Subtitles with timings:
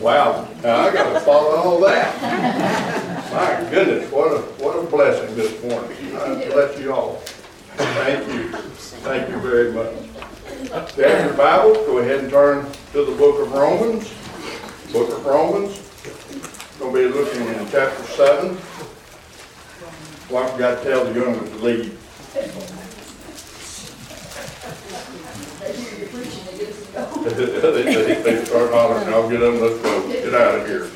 [0.00, 2.20] Wow, now I gotta follow all that.
[3.32, 6.16] My goodness, what a, what a blessing this morning.
[6.16, 7.14] I bless you all.
[7.76, 8.50] Thank you.
[8.50, 9.92] Thank you very much.
[10.90, 14.12] If you have your Bibles, go ahead and turn to the book of Romans.
[14.92, 15.82] Book of Romans.
[16.78, 18.58] Gonna be looking in chapter seven.
[20.30, 22.75] Well, I forgot to tell the young to leave.
[27.26, 30.88] They, start hollering, I'll get them, let's go, get out of here.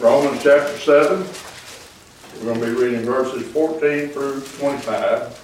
[0.00, 1.26] Romans chapter seven,
[2.40, 5.40] we're gonna be reading verses fourteen through twenty-five.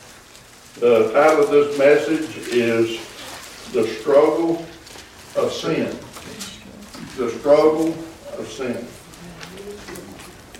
[0.80, 2.98] The title of this message is
[3.72, 4.64] The Struggle
[5.36, 5.94] of Sin.
[7.18, 7.94] The Struggle
[8.38, 8.86] of Sin.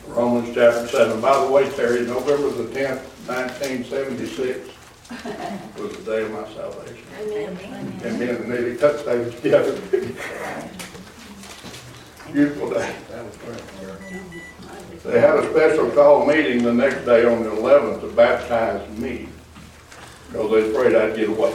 [0.08, 1.22] Romans chapter seven.
[1.22, 4.68] By the way, Terry, November the tenth, nineteen seventy-six
[5.10, 7.04] was the day of my salvation.
[8.04, 9.74] And me and Nellie touched those together.
[12.32, 12.94] Beautiful day.
[15.04, 19.28] They had a special call meeting the next day on the eleventh to baptize me.
[20.30, 21.54] Because they afraid I'd get away.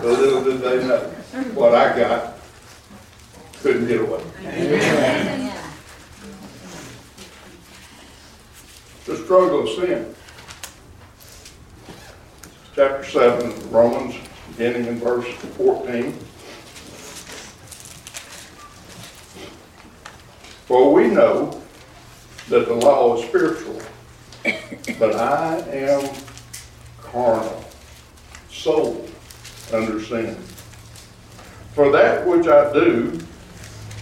[0.00, 1.00] So little did they know,
[1.54, 2.38] what I got,
[3.60, 4.22] couldn't get away.
[9.04, 10.14] The struggle of sin.
[12.74, 14.14] Chapter seven, Romans,
[14.48, 15.28] beginning in verse
[15.58, 16.12] fourteen.
[20.64, 21.60] For we know
[22.48, 23.78] that the law is spiritual,
[24.98, 26.14] but I am
[27.02, 27.62] carnal,
[28.50, 29.10] sold
[29.70, 30.34] under sin.
[31.74, 33.20] For that which I do,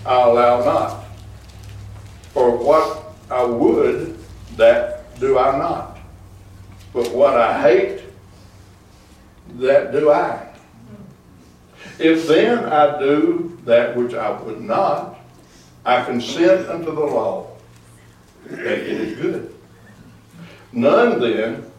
[0.07, 1.05] I allow not.
[2.33, 4.17] For what I would,
[4.57, 5.99] that do I not.
[6.93, 8.00] But what I hate,
[9.59, 10.47] that do I.
[11.99, 15.19] If then I do that which I would not,
[15.85, 17.51] I consent unto the law
[18.47, 19.55] that it is good.
[20.73, 21.71] None then,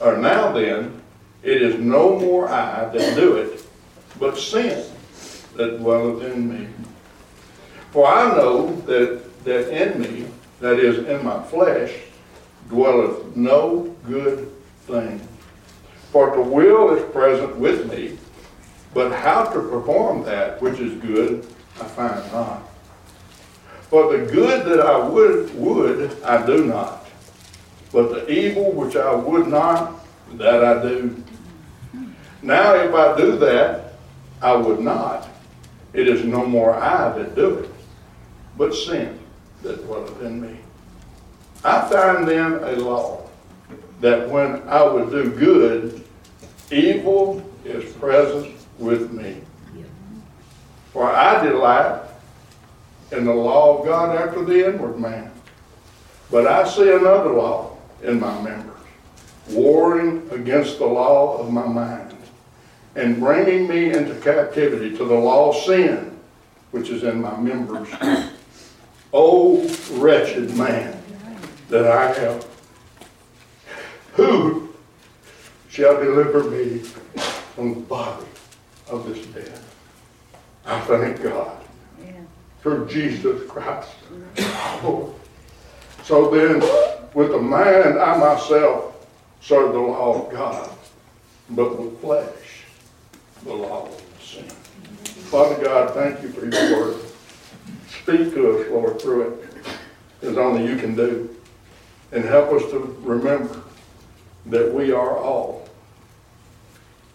[0.00, 1.00] or now then,
[1.42, 3.64] it is no more I that do it,
[4.18, 4.84] but sin
[5.56, 6.68] that dwelleth in me.
[7.90, 10.26] For I know that, that in me,
[10.60, 11.92] that is in my flesh,
[12.68, 14.50] dwelleth no good
[14.86, 15.20] thing.
[16.12, 18.18] For the will is present with me,
[18.92, 21.46] but how to perform that which is good,
[21.80, 22.68] I find not.
[23.88, 27.06] For the good that I would, would, I do not.
[27.92, 30.04] But the evil which I would not,
[30.34, 31.22] that I do.
[32.42, 33.94] Now if I do that,
[34.40, 35.28] I would not.
[35.92, 37.70] It is no more I that do it,
[38.56, 39.18] but sin
[39.62, 40.58] that dwelleth in me.
[41.64, 43.28] I find then a law,
[44.00, 46.04] that when I would do good,
[46.70, 49.36] evil is present with me.
[50.92, 52.02] For I delight
[53.12, 55.30] in the law of God after the inward man.
[56.30, 58.80] But I see another law in my members,
[59.50, 62.16] warring against the law of my mind,
[62.94, 66.18] and bringing me into captivity to the law of sin,
[66.70, 67.88] which is in my members.
[69.12, 70.96] O wretched man
[71.68, 72.40] that I am,
[74.20, 74.68] who
[75.70, 76.78] shall deliver me
[77.54, 78.26] from the body
[78.88, 79.74] of this death?
[80.66, 81.56] I thank God
[82.60, 83.94] through Jesus Christ.
[86.04, 86.60] So then,
[87.14, 89.06] with the mind, I myself
[89.40, 90.70] serve the law of God,
[91.50, 92.64] but with flesh,
[93.44, 94.44] the law of sin.
[95.30, 97.00] Father God, thank you for your word.
[98.02, 99.66] Speak to us, Lord, through it,
[100.22, 101.34] as only you can do.
[102.12, 103.62] And help us to remember
[104.46, 105.68] that we are all,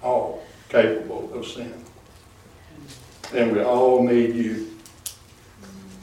[0.01, 1.73] all capable of sin.
[3.33, 4.77] And we all need you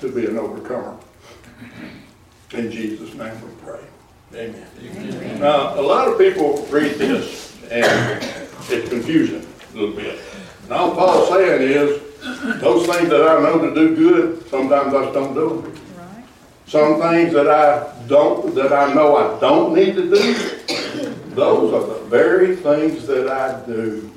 [0.00, 0.97] to be an overcomer.
[2.53, 3.81] In Jesus' name we pray.
[4.34, 4.66] Amen.
[4.83, 5.41] Amen.
[5.41, 8.22] Now, a lot of people read this and
[8.69, 10.21] it's confusing a little bit.
[10.65, 12.03] And all Paul's saying is,
[12.60, 15.72] those things that I know to do good, sometimes I just don't do them.
[15.97, 16.25] Right.
[16.66, 20.34] Some things that I don't, that I know I don't need to do,
[21.34, 24.10] those are the very things that I do.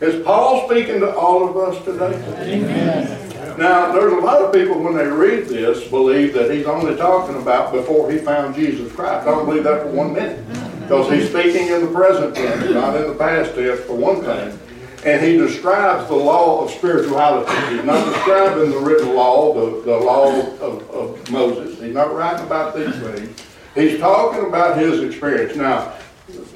[0.00, 2.14] Is Paul speaking to all of us today?
[2.54, 3.58] Amen.
[3.58, 7.40] Now, there's a lot of people when they read this believe that he's only talking
[7.40, 9.26] about before he found Jesus Christ.
[9.26, 10.44] I don't believe that for one minute.
[10.82, 14.58] Because he's speaking in the present tense, not in the past tense, for one thing.
[15.06, 17.50] And he describes the law of spirituality.
[17.74, 20.28] He's not describing the written law, the, the law
[20.60, 21.80] of, of Moses.
[21.80, 23.42] He's not writing about these things.
[23.74, 25.56] He's talking about his experience.
[25.56, 25.94] Now,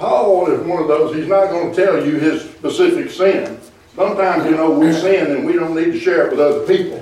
[0.00, 3.60] Paul is one of those, he's not going to tell you his specific sin,
[3.96, 6.98] Sometimes, you know, we sin and we don't need to share it with other people.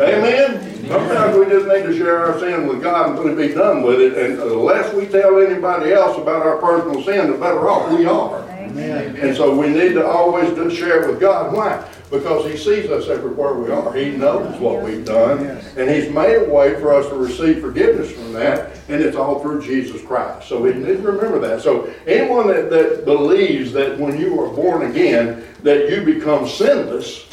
[0.00, 0.88] Amen?
[0.88, 4.16] Sometimes we just need to share our sin with God and be done with it.
[4.16, 8.06] And the less we tell anybody else about our personal sin, the better off we
[8.06, 8.40] are.
[8.50, 9.16] Amen.
[9.16, 11.52] And so we need to always share it with God.
[11.52, 11.86] Why?
[12.10, 13.92] Because He sees us everywhere we are.
[13.92, 15.44] He knows what we've done.
[15.76, 18.78] And He's made a way for us to receive forgiveness from that.
[18.88, 20.48] And it's all through Jesus Christ.
[20.48, 21.60] So we need to remember that.
[21.60, 27.26] So anyone that, that believes that when you are born again, that you become sinless,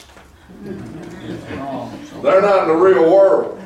[2.22, 3.60] they're not in the real world.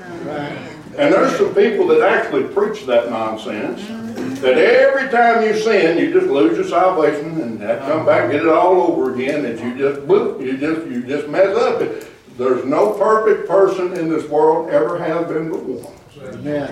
[0.97, 3.81] And there's some people that actually preach that nonsense.
[3.81, 4.18] Mm-hmm.
[4.41, 8.23] That every time you sin, you just lose your salvation and have to come back
[8.23, 9.43] and get it all over again.
[9.43, 10.01] That you just
[10.41, 11.81] you just you just mess up.
[12.37, 15.93] There's no perfect person in this world ever has been but one.
[16.33, 16.69] Amen.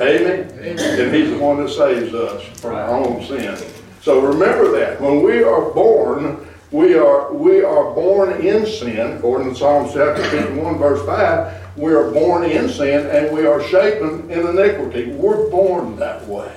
[0.00, 0.50] Amen.
[0.58, 3.56] And He's the one that saves us from our own sin.
[4.00, 9.50] So remember that when we are born, we are we are born in sin, according
[9.50, 11.76] to Psalm chapter 51, verse 5.
[11.76, 15.12] We are born in sin and we are shapen in iniquity.
[15.12, 16.50] We're born that way.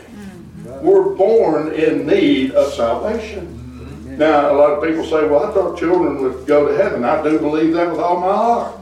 [0.83, 3.47] We're born in need of salvation.
[3.47, 4.17] Mm-hmm.
[4.17, 7.05] Now, a lot of people say, well, I thought children would go to heaven.
[7.05, 8.75] I do believe that with all my heart.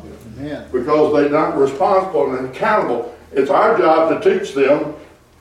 [0.72, 3.16] Because they're not responsible and accountable.
[3.32, 4.96] It's our job to teach them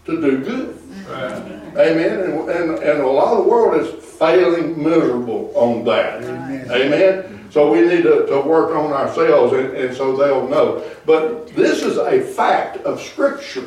[0.04, 0.78] to do good.
[1.08, 1.32] Right.
[1.78, 2.20] Amen.
[2.20, 6.22] And, and, and a lot of the world is failing miserable on that.
[6.22, 6.70] Amen.
[6.70, 7.48] Amen.
[7.50, 10.84] So we need to, to work on ourselves and, and so they'll know.
[11.06, 13.66] But this is a fact of Scripture.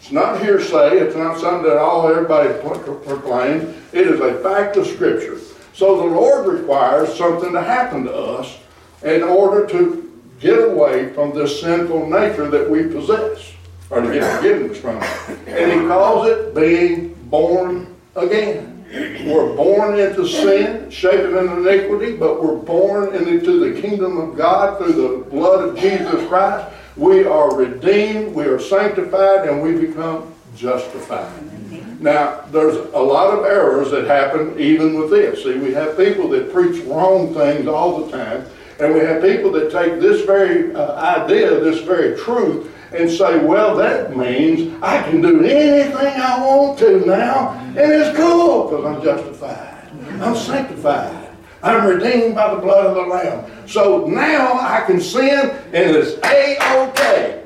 [0.00, 0.98] It's not hearsay.
[0.98, 3.76] It's not something that all everybody proclaims.
[3.92, 5.38] It is a fact of Scripture.
[5.74, 8.58] So the Lord requires something to happen to us
[9.02, 10.10] in order to
[10.40, 13.52] get away from this sinful nature that we possess,
[13.90, 15.48] or to get forgiveness from it.
[15.48, 18.84] And He calls it being born again.
[19.26, 24.78] We're born into sin, shapen in iniquity, but we're born into the kingdom of God
[24.78, 26.74] through the blood of Jesus Christ.
[26.96, 31.30] We are redeemed, we are sanctified, and we become justified.
[32.00, 35.44] Now, there's a lot of errors that happen even with this.
[35.44, 38.46] See, we have people that preach wrong things all the time,
[38.78, 43.38] and we have people that take this very uh, idea, this very truth, and say,
[43.44, 48.84] well, that means I can do anything I want to now, and it's cool because
[48.84, 49.90] I'm justified.
[50.20, 51.19] I'm sanctified.
[51.62, 53.68] I'm redeemed by the blood of the Lamb.
[53.68, 57.44] So now I can sin, and it's A-OK.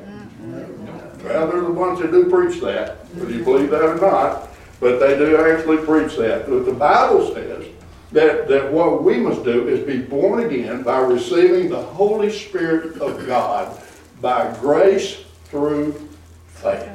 [1.23, 4.99] Well, there's a bunch that do preach that, whether you believe that or not, but
[4.99, 6.47] they do actually preach that.
[6.47, 7.65] But the Bible says
[8.11, 13.01] that, that what we must do is be born again by receiving the Holy Spirit
[13.01, 13.81] of God
[14.21, 15.93] by grace through
[16.47, 16.89] faith.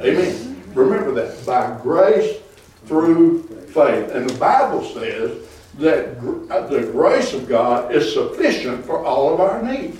[0.00, 0.62] Amen.
[0.74, 1.44] Remember that.
[1.44, 2.40] By grace
[2.86, 4.10] through faith.
[4.10, 5.48] And the Bible says
[5.78, 6.18] that
[6.50, 9.98] uh, the grace of God is sufficient for all of our needs.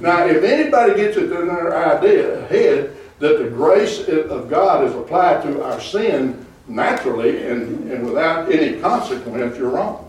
[0.00, 4.94] Now, if anybody gets it in their idea head that the grace of God is
[4.94, 10.04] applied to our sin naturally and, and without any consequence, you're wrong.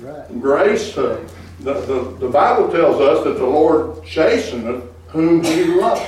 [0.00, 0.40] Right.
[0.40, 1.26] Grace, uh,
[1.60, 6.02] the, the, the Bible tells us that the Lord chasteneth whom he loves.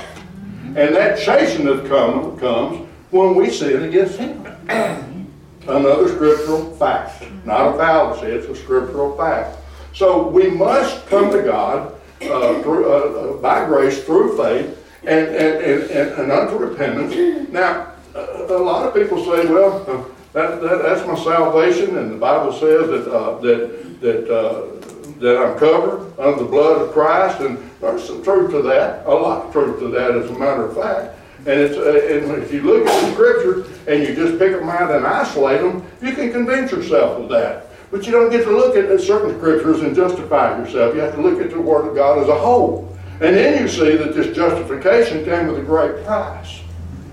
[0.75, 4.43] And that chastening come, comes when we sin against Him.
[5.67, 7.23] Another scriptural fact.
[7.45, 9.57] Not a fallacy, it's a scriptural fact.
[9.93, 15.27] So we must come to God uh, through, uh, uh by grace through faith and,
[15.27, 17.49] and, and, and, unto repentance.
[17.51, 19.83] Now, a lot of people say, well,
[20.33, 24.77] that, that, that's my salvation, and the Bible says that, uh, that, that uh,
[25.19, 29.09] that I'm covered under the blood of Christ, and there's some truth to that, a
[29.09, 31.17] lot of truth to that, as a matter of fact.
[31.39, 34.69] And, it's, uh, and if you look at the scriptures and you just pick them
[34.69, 37.67] out and isolate them, you can convince yourself of that.
[37.89, 40.93] But you don't get to look at certain scriptures and justify yourself.
[40.93, 42.97] You have to look at the Word of God as a whole.
[43.21, 46.59] And then you see that this justification came with a great price.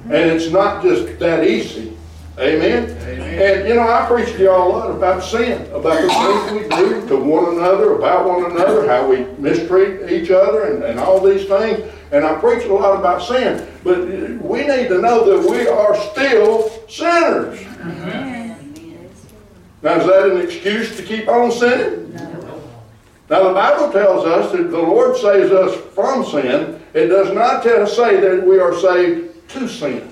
[0.04, 1.96] And it's not just that easy.
[2.38, 2.90] Amen?
[2.90, 3.60] Amen?
[3.60, 6.76] And you know, I preach to y'all a lot about sin, about the things we
[6.76, 11.20] do to one another, about one another, how we mistreat each other, and, and all
[11.20, 11.88] these things.
[12.14, 13.66] And I preach a lot about sin.
[13.82, 14.06] But
[14.40, 17.60] we need to know that we are still sinners.
[19.82, 22.14] Now, is that an excuse to keep on sinning?
[22.14, 22.62] No.
[23.28, 26.80] Now, the Bible tells us that the Lord saves us from sin.
[26.94, 30.08] It does not tell, say that we are saved to sin.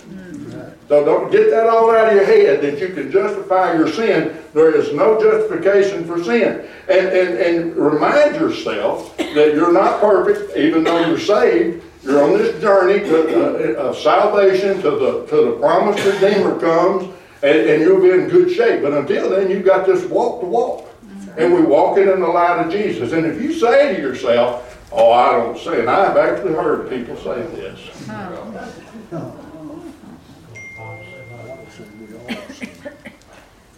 [0.89, 4.37] So don't get that all out of your head that you can justify your sin.
[4.53, 6.69] There is no justification for sin.
[6.89, 11.83] And, and, and remind yourself that you're not perfect, even though you're saved.
[12.03, 17.05] You're on this journey to uh, uh, salvation, to the, to the promised Redeemer comes,
[17.43, 18.83] and, and you'll be in good shape.
[18.83, 20.89] But until then, you've got this walk to walk.
[21.37, 23.13] and we walk in the light of Jesus.
[23.13, 27.17] And if you say to yourself, oh, I don't sin, and I've actually heard people
[27.17, 27.79] say this.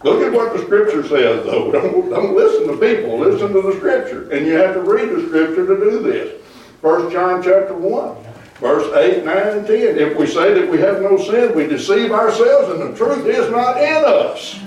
[0.03, 1.71] Look at what the scripture says, though.
[1.71, 3.17] Don't, don't listen to people.
[3.19, 4.29] Listen to the scripture.
[4.31, 6.41] And you have to read the scripture to do this.
[6.81, 8.17] First John chapter 1,
[8.59, 9.97] verse 8, 9, and 10.
[9.97, 13.49] If we say that we have no sin, we deceive ourselves, and the truth is
[13.49, 14.59] not in us.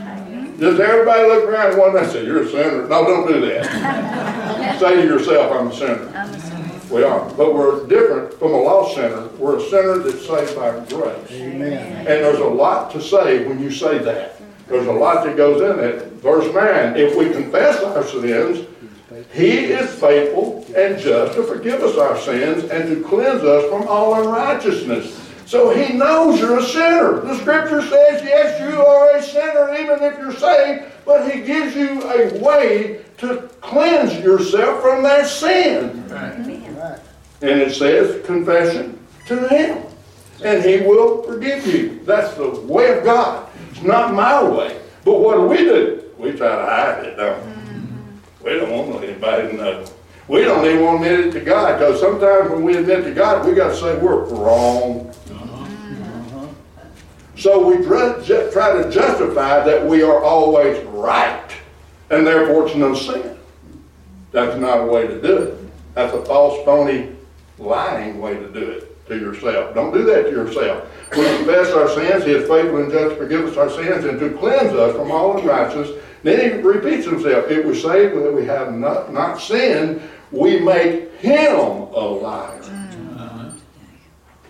[0.59, 2.89] Does everybody look around and one and say, You're a sinner?
[2.89, 4.79] No, don't do that.
[4.81, 6.09] say to yourself, I'm a sinner.
[6.17, 6.69] I'm a sinner.
[6.91, 7.29] We are.
[7.35, 9.29] But we're different from a lost sinner.
[9.39, 11.31] We're a sinner that's saved by grace.
[11.31, 11.97] Amen.
[11.99, 14.41] And there's a lot to say when you say that.
[14.67, 16.13] There's a lot that goes in it.
[16.15, 18.67] Verse 9, if we confess our sins,
[19.33, 23.87] he is faithful and just to forgive us our sins and to cleanse us from
[23.87, 25.27] all unrighteousness.
[25.47, 27.21] So he knows you're a sinner.
[27.21, 31.75] The scripture says, yes, you are a sinner even if you're saved, but he gives
[31.75, 36.05] you a way to cleanse yourself from that sin.
[37.41, 39.85] And it says confession to him.
[40.45, 42.01] And he will forgive you.
[42.05, 43.49] That's the way of God.
[43.71, 44.81] It's not my way.
[45.05, 46.05] But what do we do?
[46.19, 47.58] We try to hide it, don't we?
[48.43, 49.85] We don't want anybody to know.
[50.29, 53.15] We don't even want to admit it to God because sometimes when we admit to
[53.15, 55.09] God, we got to say we're wrong.
[55.31, 56.49] Uh-huh.
[57.37, 61.51] So we try to justify that we are always right,
[62.11, 63.37] and therefore it's no sin.
[64.31, 65.59] That's not a way to do it.
[65.95, 67.17] That's a false, phony,
[67.59, 69.75] lying way to do it to yourself.
[69.75, 70.89] Don't do that to yourself.
[71.17, 74.21] We confess our sins, He is faithful and just to forgive us our sins and
[74.21, 76.03] to cleanse us from all unrighteousness.
[76.23, 77.51] Then He repeats Himself.
[77.51, 82.63] If we say that we have not, not sinned, we make Him a liar.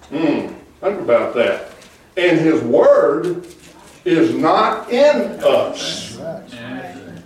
[0.09, 0.49] Hmm,
[0.81, 1.73] think about that.
[2.17, 3.47] And His Word
[4.05, 6.19] is not in us.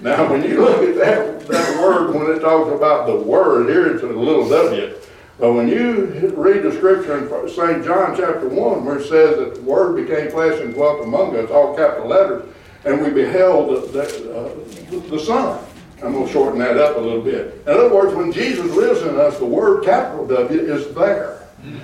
[0.00, 3.94] Now, when you look at that, that word, when it talks about the word, here
[3.94, 4.94] it's a little w.
[5.38, 7.84] But when you read the scripture in St.
[7.84, 11.50] John chapter 1, where it says that the word became flesh and dwelt among us,
[11.50, 12.51] all capital letters,
[12.84, 15.64] and we beheld the, the, uh, the Son.
[16.02, 17.62] I'm going to shorten that up a little bit.
[17.66, 21.38] In other words, when Jesus lives in us, the word capital W is there.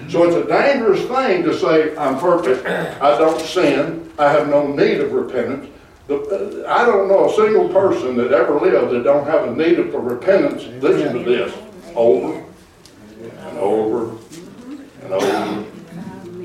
[0.09, 4.67] So it's a dangerous thing to say, I'm perfect, I don't sin, I have no
[4.67, 5.71] need of repentance.
[6.09, 9.55] The- uh, I don't know a single person that ever lived that don't have a
[9.55, 10.65] need for repentance.
[10.83, 11.55] Listen to this,
[11.95, 12.43] over
[13.21, 14.17] and over
[15.03, 15.65] and over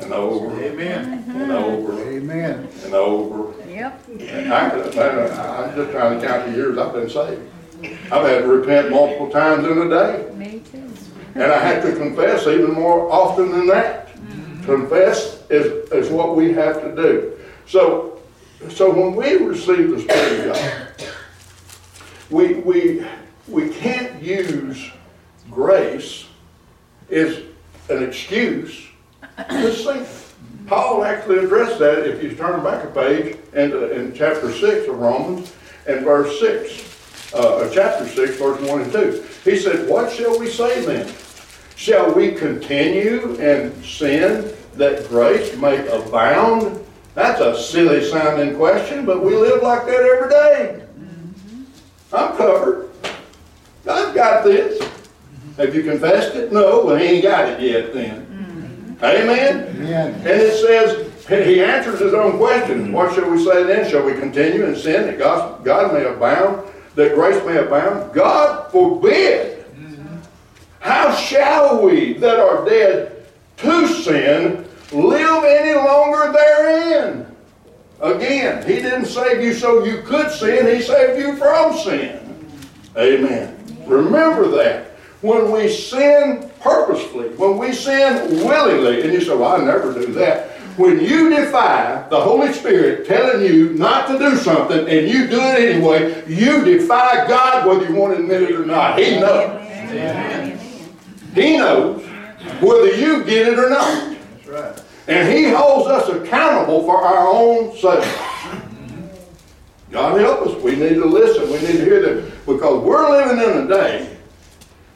[0.04, 1.24] and over Amen.
[1.30, 2.68] and over Amen.
[2.84, 3.54] and over.
[3.74, 4.08] Yep.
[4.20, 7.42] And I, I'm just trying to count the years I've been saved.
[8.12, 10.32] I've had to repent multiple times in a day.
[10.36, 10.88] Me too.
[11.34, 14.10] And I have to confess even more often than that.
[14.10, 14.64] Mm-hmm.
[14.66, 17.40] Confess is, is what we have to do.
[17.66, 18.22] So,
[18.70, 21.08] so when we receive the Spirit of God,
[22.30, 23.04] we, we,
[23.48, 24.92] we can't use
[25.50, 26.28] grace
[27.10, 27.40] as
[27.90, 28.86] an excuse
[29.50, 30.06] to sin.
[30.68, 34.98] Paul actually addressed that if you turn back a page in, in chapter 6 of
[34.98, 35.54] Romans
[35.88, 39.24] and verse 6, uh, chapter 6, verse 1 and 2.
[39.44, 41.12] He said, What shall we say then?
[41.76, 46.80] Shall we continue in sin that grace may abound?
[47.16, 50.86] That's a silly sounding question, but we live like that every day.
[52.12, 52.90] I'm covered.
[53.90, 54.82] I've got this.
[55.58, 56.52] Have you confessed it?
[56.52, 58.33] No, well, he ain't got it yet then.
[59.02, 59.76] Amen?
[59.76, 60.14] Amen.
[60.16, 62.92] And it says, he answers his own question.
[62.92, 63.90] What shall we say then?
[63.90, 68.14] Shall we continue in sin that God, God may abound, that grace may abound?
[68.14, 69.66] God forbid.
[69.66, 70.18] Mm-hmm.
[70.80, 73.26] How shall we that are dead
[73.58, 77.26] to sin live any longer therein?
[78.02, 82.20] Again, he didn't save you so you could sin, he saved you from sin.
[82.20, 82.98] Mm-hmm.
[82.98, 83.84] Amen.
[83.88, 84.92] Remember that.
[85.22, 90.14] When we sin purposefully, when we sin willingly, and you say, well, I never do
[90.14, 90.52] that.
[90.78, 95.40] When you defy the Holy Spirit telling you not to do something and you do
[95.40, 98.98] it anyway, you defy God whether you want to admit it or not.
[98.98, 99.52] He knows.
[99.52, 100.60] Amen.
[101.36, 102.04] He knows
[102.60, 104.18] whether you get it or not.
[104.18, 104.84] That's right.
[105.08, 108.04] And He holds us accountable for our own sake.
[109.92, 110.64] God help us.
[110.64, 111.52] We need to listen.
[111.52, 112.32] We need to hear them.
[112.48, 114.13] Because we're living in a day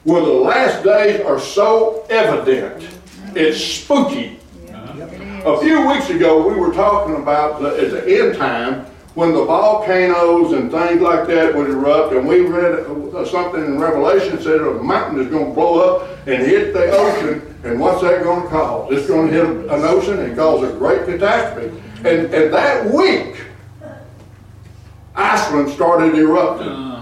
[0.04, 2.88] where the last days are so evident.
[3.34, 4.40] It's spooky.
[5.44, 9.44] A few weeks ago, we were talking about the, at the end time when the
[9.44, 14.60] volcanoes and things like that would erupt, and we read uh, something in Revelation said
[14.60, 18.42] a mountain is going to blow up and hit the ocean, and what's that going
[18.42, 18.92] to cause?
[18.92, 21.76] It's going to hit an ocean and cause a great catastrophe.
[21.98, 23.40] And, and that week,
[25.16, 26.97] Iceland started erupting.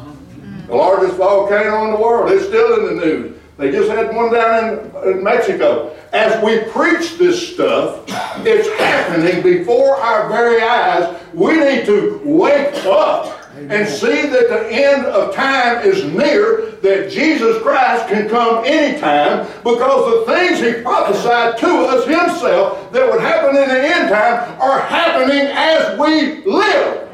[0.66, 2.32] The largest volcano in the world.
[2.32, 3.36] It's still in the news.
[3.56, 5.96] They just had one down in, in Mexico.
[6.12, 8.04] As we preach this stuff,
[8.44, 11.18] it's happening before our very eyes.
[11.32, 17.10] We need to wake up and see that the end of time is near, that
[17.10, 23.22] Jesus Christ can come anytime because the things he prophesied to us himself that would
[23.22, 27.08] happen in the end time are happening as we live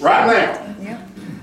[0.00, 0.59] right now.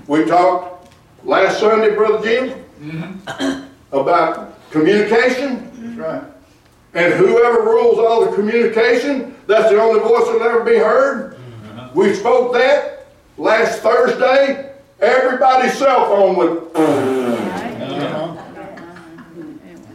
[0.08, 0.90] We talked
[1.22, 3.66] last Sunday, Brother Jim, mm-hmm.
[3.94, 5.70] about communication.
[5.74, 6.22] That's right.
[6.94, 11.34] And whoever rules all the communication, that's the only voice that'll ever be heard.
[11.34, 11.98] Mm-hmm.
[11.98, 14.72] We spoke that last Thursday.
[14.98, 16.72] Everybody's cell phone would.
[16.72, 17.58] Mm-hmm.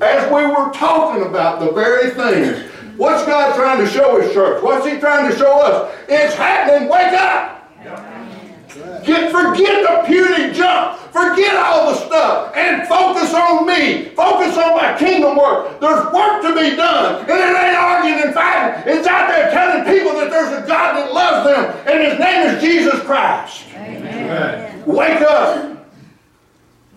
[0.01, 4.61] As we were talking about the very things, what's God trying to show His church?
[4.61, 5.97] What's He trying to show us?
[6.07, 6.87] It's happening.
[6.87, 7.52] Wake up!
[9.05, 10.99] Get, forget the puny junk.
[11.11, 14.05] Forget all the stuff and focus on me.
[14.15, 15.79] Focus on my kingdom work.
[15.79, 17.21] There's work to be done.
[17.21, 18.93] And it ain't arguing and fighting.
[18.93, 22.47] It's out there telling people that there's a God that loves them and his name
[22.47, 23.65] is Jesus Christ.
[23.75, 24.83] Amen.
[24.85, 25.85] Wake up.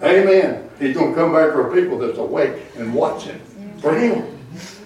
[0.02, 0.70] Amen.
[0.78, 3.40] He's going to come back for people that's awake and watching
[3.80, 4.38] for him.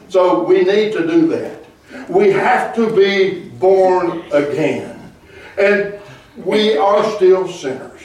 [0.09, 1.65] So we need to do that.
[2.09, 5.13] We have to be born again.
[5.59, 6.00] And
[6.45, 8.01] we are still sinners.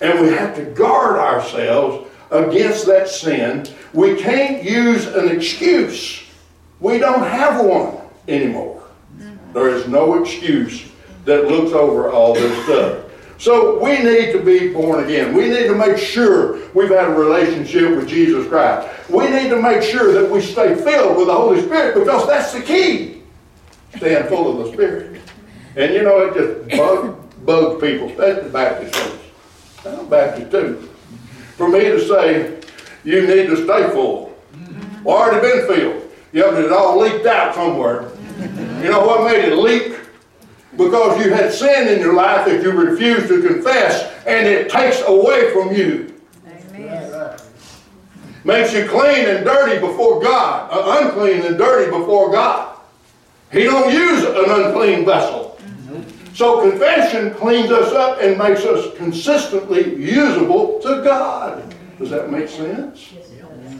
[0.00, 3.66] And we have to guard ourselves against that sin.
[3.92, 6.22] We can't use an excuse.
[6.80, 8.82] We don't have one anymore.
[9.52, 10.90] There is no excuse
[11.24, 13.04] that looks over all this stuff.
[13.38, 15.34] So we need to be born again.
[15.34, 18.88] We need to make sure we've had a relationship with Jesus Christ.
[19.10, 22.52] We need to make sure that we stay filled with the Holy Spirit because that's
[22.52, 23.22] the key.
[23.96, 25.20] Staying full of the Spirit.
[25.76, 29.24] And you know, it just bugs, bugs people, especially Baptist folks.
[29.86, 30.90] I'm Baptist too.
[31.56, 32.60] For me to say,
[33.04, 34.36] you need to stay full.
[35.04, 36.02] Well, already been filled.
[36.32, 38.10] Yeah, but it all leaked out somewhere.
[38.82, 39.98] You know what made it leak?
[40.76, 45.00] Because you had sin in your life that you refused to confess, and it takes
[45.06, 46.12] away from you.
[48.44, 52.78] Makes you clean and dirty before God, uh, unclean and dirty before God.
[53.50, 55.45] He don't use an unclean vessel.
[56.36, 61.74] So confession cleans us up and makes us consistently usable to God.
[61.98, 63.14] Does that make sense?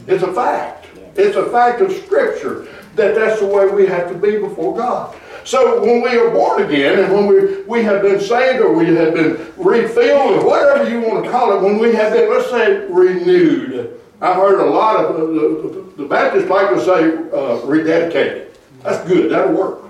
[0.07, 0.87] It's a fact.
[1.15, 5.15] It's a fact of Scripture that that's the way we have to be before God.
[5.43, 8.87] So when we are born again and when we, we have been saved or we
[8.87, 12.49] have been refilled or whatever you want to call it, when we have been, let's
[12.49, 14.01] say, renewed.
[14.19, 18.47] I've heard a lot of, the, the, the Baptists like to say uh, rededicated.
[18.81, 19.86] That's good, that'll work.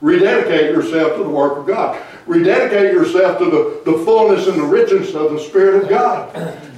[0.00, 2.00] Rededicate yourself to the work of God.
[2.26, 6.32] Rededicate yourself to the, the fullness and the richness of the Spirit of God.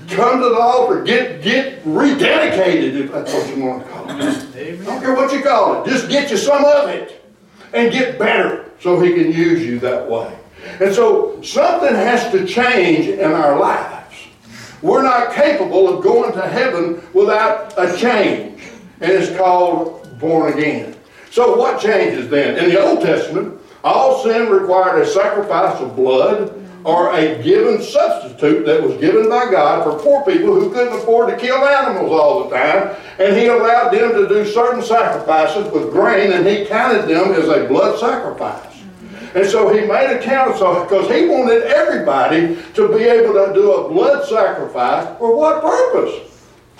[0.08, 1.02] Come to the altar.
[1.02, 4.10] Get get rededicated, if that's what you want to call it.
[4.10, 5.88] I don't care what you call it.
[5.88, 7.24] Just get you some of it
[7.72, 10.36] and get better so He can use you that way.
[10.80, 14.16] And so something has to change in our lives.
[14.82, 18.62] We're not capable of going to heaven without a change.
[19.00, 20.96] And it's called born again.
[21.30, 22.58] So what changes then?
[22.58, 28.64] In the Old Testament, all sin required a sacrifice of blood or a given substitute
[28.66, 32.44] that was given by God for poor people who couldn't afford to kill animals all
[32.44, 32.96] the time.
[33.18, 37.48] And he allowed them to do certain sacrifices with grain and he counted them as
[37.48, 38.66] a blood sacrifice.
[39.34, 43.52] And so he made a count so because he wanted everybody to be able to
[43.54, 46.29] do a blood sacrifice for what purpose?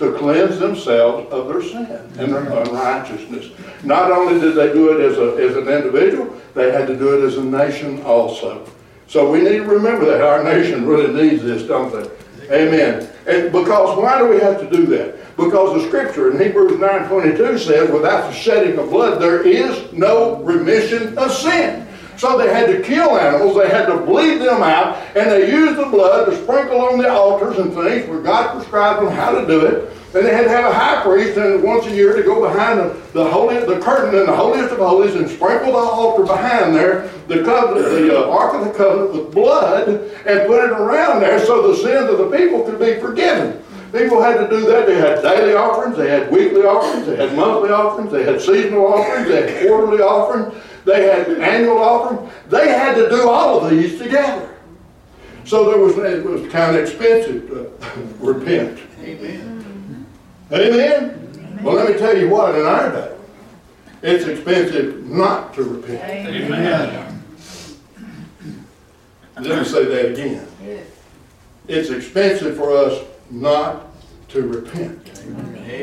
[0.00, 1.86] To cleanse themselves of their sin
[2.18, 3.50] and their unrighteousness.
[3.84, 7.22] Not only did they do it as, a, as an individual, they had to do
[7.22, 8.66] it as a nation also.
[9.06, 12.10] So we need to remember that our nation really needs this, don't they?
[12.50, 13.08] Amen.
[13.26, 15.36] And because why do we have to do that?
[15.36, 20.36] Because the scripture in Hebrews 9.22 says, without the shedding of blood, there is no
[20.42, 21.86] remission of sin.
[22.20, 25.78] So they had to kill animals, they had to bleed them out, and they used
[25.78, 29.46] the blood to sprinkle on the altars and things where God prescribed them how to
[29.46, 29.90] do it.
[30.12, 32.78] And they had to have a high priest and once a year to go behind
[32.78, 36.74] the, the holy the curtain in the holiest of holies and sprinkle the altar behind
[36.74, 41.20] there, the covenant, the uh, ark of the covenant with blood, and put it around
[41.20, 43.64] there so the sins of the people could be forgiven.
[43.92, 44.86] People had to do that.
[44.86, 48.86] They had daily offerings, they had weekly offerings, they had monthly offerings, they had seasonal
[48.86, 50.54] offerings, they had quarterly offerings,
[50.90, 52.30] they had an annual offering.
[52.48, 54.56] They had to do all of these together.
[55.44, 57.72] So there was it was kind of expensive to
[58.20, 58.80] repent.
[59.02, 60.06] Amen.
[60.52, 61.58] Amen?
[61.62, 63.16] Well, let me tell you what, in our day,
[64.02, 66.28] it's expensive not to repent.
[66.28, 66.52] Amen.
[66.52, 67.22] Amen.
[69.40, 70.46] Let me say that again.
[71.68, 73.86] it's expensive for us not
[74.28, 75.08] to repent.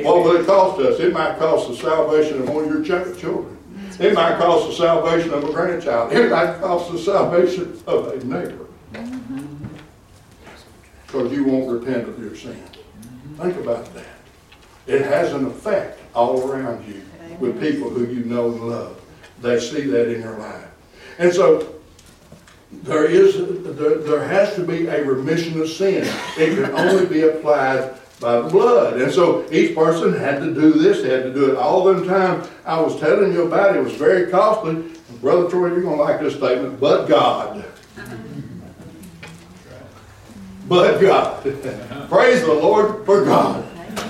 [0.03, 0.99] What will it cost us?
[0.99, 3.57] It might cost the salvation of one of your ch- children.
[3.99, 6.13] It might cost the salvation of a grandchild.
[6.13, 8.67] It might cost the salvation of a neighbor.
[11.05, 12.61] Because you won't repent of your sin.
[13.37, 14.05] Think about that.
[14.85, 17.01] It has an effect all around you
[17.39, 19.01] with people who you know and love.
[19.41, 20.67] They see that in your life.
[21.19, 21.75] And so
[22.71, 23.35] there is
[23.77, 26.07] there, there has to be a remission of sin.
[26.37, 28.99] It can only be applied by the blood.
[28.99, 32.05] And so each person had to do this, they had to do it all the
[32.05, 32.47] time.
[32.65, 34.91] I was telling you about it, it was very costly.
[35.21, 37.65] Brother Troy, you're gonna like this statement, but God.
[40.67, 41.43] But God.
[42.09, 43.65] Praise the Lord for God.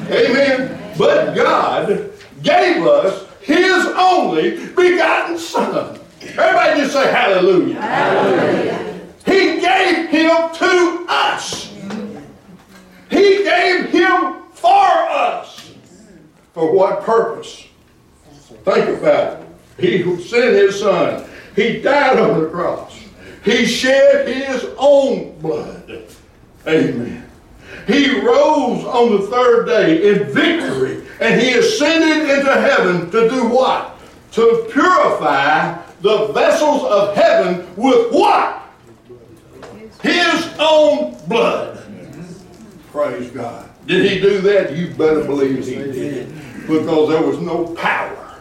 [0.09, 0.95] Amen.
[0.97, 5.99] But God gave us his only begotten Son.
[6.21, 7.79] Everybody just say hallelujah.
[7.79, 9.07] hallelujah.
[9.25, 11.66] He gave him to us.
[13.09, 15.73] He gave him for us.
[16.53, 17.67] For what purpose?
[18.63, 19.47] Think about it.
[19.79, 21.23] He who sent his son.
[21.55, 22.99] He died on the cross.
[23.43, 26.03] He shed his own blood.
[26.67, 27.29] Amen.
[27.87, 33.47] He rose on the third day in victory and he ascended into heaven to do
[33.47, 33.97] what?
[34.33, 38.61] To purify the vessels of heaven with what?
[40.01, 41.76] His own blood.
[42.97, 43.69] Praise God.
[43.85, 44.75] Did he do that?
[44.75, 46.33] You better believe he did.
[46.67, 48.39] Because there was no power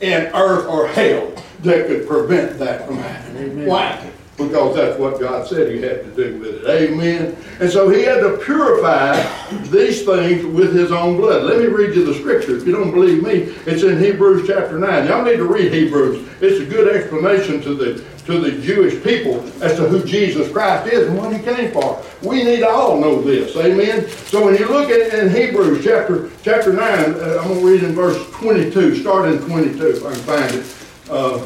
[0.00, 3.66] in earth or hell that could prevent that from happening.
[3.66, 4.10] Why?
[4.38, 6.90] Because that's what God said he had to do with it.
[6.90, 7.36] Amen.
[7.60, 9.22] And so he had to purify
[9.64, 11.44] these things with his own blood.
[11.44, 12.56] Let me read you the scripture.
[12.56, 15.06] If you don't believe me, it's in Hebrews chapter 9.
[15.06, 16.26] Y'all need to read Hebrews.
[16.40, 20.92] It's a good explanation to the to the Jewish people as to who Jesus Christ
[20.92, 22.02] is and what he came for.
[22.22, 23.56] We need to all know this.
[23.56, 24.08] Amen.
[24.08, 27.66] So when you look at it in Hebrews chapter chapter 9, uh, I'm going to
[27.66, 31.10] read in verse 22, start in 22 if I can find it.
[31.10, 31.38] Uh,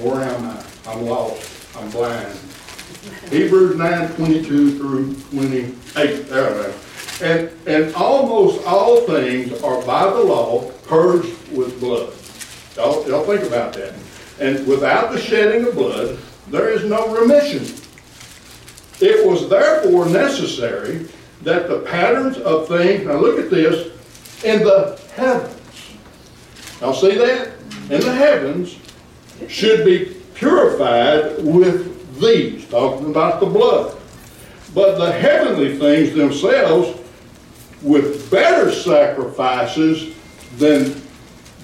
[0.00, 0.64] where am I?
[0.86, 1.76] I'm lost.
[1.76, 2.38] I'm blind.
[3.30, 6.28] Hebrews 9, 22 through 28.
[6.28, 6.74] There I am.
[7.22, 12.12] And, and almost all things are by the law purged with blood.
[12.76, 13.94] Y'all, y'all think about that.
[14.42, 17.62] And without the shedding of blood, there is no remission.
[19.00, 21.06] It was therefore necessary
[21.42, 23.92] that the patterns of things, now look at this,
[24.42, 25.94] in the heavens.
[26.80, 27.52] Now see that?
[27.88, 28.78] In the heavens
[29.46, 33.96] should be purified with these, talking about the blood.
[34.74, 36.98] But the heavenly things themselves
[37.80, 40.16] with better sacrifices
[40.56, 41.00] than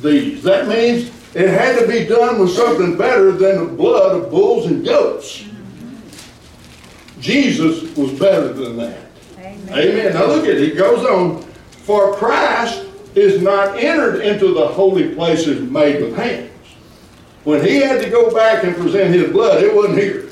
[0.00, 0.44] these.
[0.44, 4.66] That means it had to be done with something better than the blood of bulls
[4.66, 5.42] and goats.
[5.42, 7.20] Mm-hmm.
[7.20, 9.06] Jesus was better than that.
[9.38, 9.68] Amen.
[9.70, 10.14] Amen.
[10.14, 10.60] Now look at it.
[10.60, 11.42] He goes on.
[11.88, 16.50] For Christ is not entered into the holy places made with hands.
[17.44, 20.28] When he had to go back and present his blood, it wasn't here.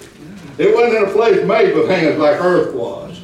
[0.58, 3.18] It wasn't in a place made with hands like earth was,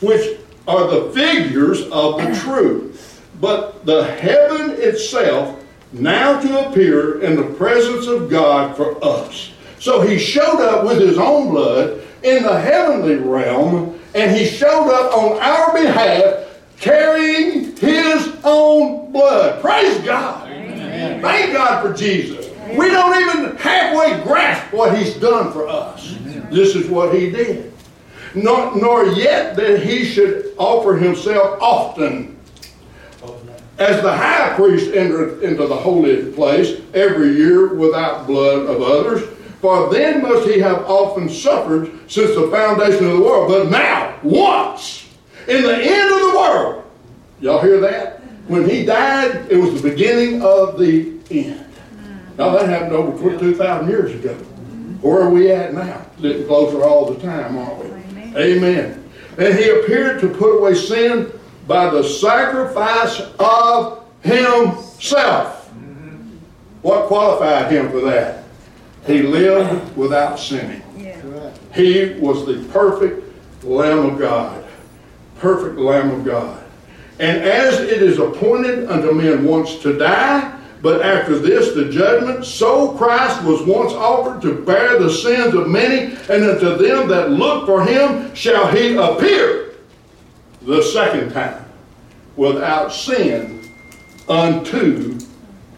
[0.00, 3.22] which are the figures of the truth.
[3.40, 5.61] But the heaven itself
[5.92, 9.52] now to appear in the presence of God for us.
[9.78, 14.90] So he showed up with his own blood in the heavenly realm, and he showed
[14.90, 16.46] up on our behalf
[16.78, 19.60] carrying his own blood.
[19.60, 20.48] Praise God.
[20.50, 21.20] Amen.
[21.20, 22.48] Thank God for Jesus.
[22.48, 22.76] Amen.
[22.76, 26.16] We don't even halfway grasp what he's done for us.
[26.16, 26.48] Amen.
[26.50, 27.72] This is what he did.
[28.34, 32.36] Nor, nor yet that he should offer himself often
[33.78, 39.22] as the high priest entered into the holy place every year without blood of others,
[39.60, 43.48] for then must he have often suffered since the foundation of the world.
[43.48, 45.08] But now, once,
[45.48, 46.84] in the end of the world,
[47.40, 48.20] y'all hear that?
[48.48, 51.64] When he died, it was the beginning of the end.
[52.36, 54.34] Now that happened over 2,000 years ago.
[55.00, 56.06] Where are we at now?
[56.20, 57.90] Getting closer all the time, aren't we?
[57.90, 58.36] Amen.
[58.36, 59.10] Amen.
[59.38, 61.32] And he appeared to put away sin
[61.66, 65.70] by the sacrifice of himself.
[66.82, 68.44] What qualified him for that?
[69.06, 70.82] He lived without sinning.
[71.72, 73.24] He was the perfect
[73.64, 74.64] Lamb of God.
[75.38, 76.62] Perfect Lamb of God.
[77.18, 82.44] And as it is appointed unto men once to die, but after this the judgment,
[82.44, 87.30] so Christ was once offered to bear the sins of many, and unto them that
[87.30, 89.61] look for him shall he appear
[90.64, 91.64] the second time
[92.36, 93.70] without sin
[94.28, 95.18] unto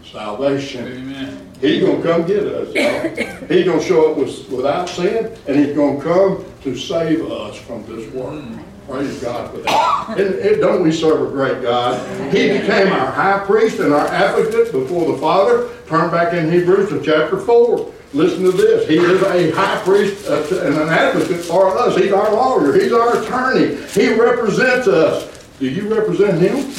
[0.04, 0.86] salvation.
[0.86, 1.52] Amen.
[1.60, 3.48] He's gonna come get us, y'all.
[3.48, 7.84] He's gonna show up with, without sin, and he's gonna come to save us from
[7.86, 8.44] this world.
[8.88, 10.18] Praise God for that.
[10.18, 12.06] And, and don't we serve a great God?
[12.34, 15.70] He became our high priest and our advocate before the Father.
[15.86, 17.93] Turn back in Hebrews to chapter four.
[18.14, 18.88] Listen to this.
[18.88, 21.96] He is a high priest uh, and an advocate for us.
[21.96, 22.72] He's our lawyer.
[22.72, 23.74] He's our attorney.
[23.90, 25.44] He represents us.
[25.58, 26.72] Do you represent him?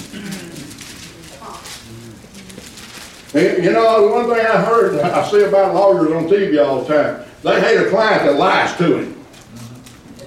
[3.33, 7.25] You know, one thing I heard, I see about lawyers on TV all the time,
[7.43, 9.25] they hate a client that lies to him.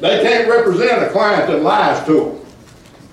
[0.03, 2.41] They can't represent a client that lies to them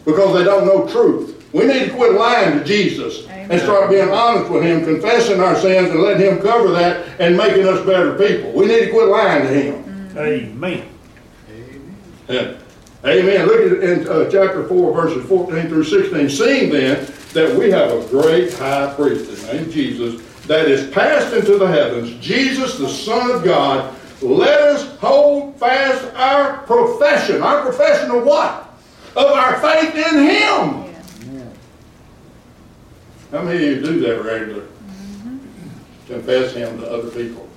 [0.03, 1.34] because they don't know truth.
[1.55, 5.55] We need to quit lying to Jesus and start being honest with Him, confessing our
[5.55, 8.51] sins and letting Him cover that and making us better people.
[8.51, 10.17] We need to quit lying to Him.
[10.17, 10.89] Amen.
[12.27, 12.57] Yeah.
[13.05, 13.47] Amen.
[13.47, 16.29] Look at in uh, chapter 4, verses 14 through 16.
[16.29, 21.33] Seeing then that we have a great high priest, his name Jesus, that is passed
[21.33, 27.41] into the heavens, Jesus, the Son of God, let us hold fast our profession.
[27.41, 28.75] Our profession of what?
[29.15, 30.84] Of our faith in Him.
[33.35, 34.61] How many of you do that regularly?
[34.61, 35.37] Mm-hmm.
[36.07, 37.49] Confess Him to other people,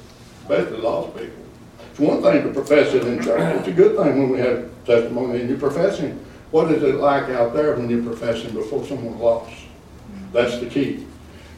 [0.42, 1.44] especially lost people.
[1.92, 3.58] It's one thing to profess it in church.
[3.60, 6.18] It's a good thing when we have testimony and you're professing.
[6.50, 9.52] What is it like out there when you're professing before someone lost?
[9.52, 10.32] Mm-hmm.
[10.32, 11.06] That's the key.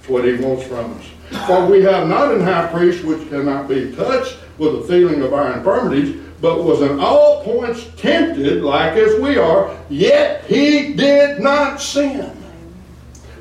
[0.00, 1.46] It's what he wants from us.
[1.46, 5.33] For we have not an high priest which cannot be touched with the feeling of
[5.33, 11.40] our infirmities, but was in all points tempted like as we are, yet he did
[11.40, 12.37] not sin.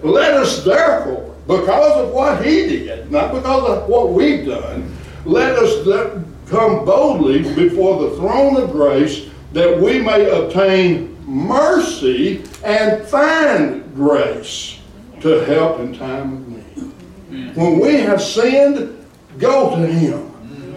[0.03, 5.57] Let us therefore, because of what he did, not because of what we've done, let
[5.57, 13.05] us th- come boldly before the throne of grace that we may obtain mercy and
[13.07, 14.79] find grace
[15.21, 17.55] to help in time of need.
[17.55, 19.05] When we have sinned,
[19.37, 20.29] go to him.